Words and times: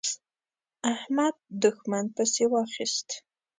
احمد؛ 0.93 1.35
دوښمن 1.61 2.05
پسې 2.15 2.43
واخيست. 2.51 3.09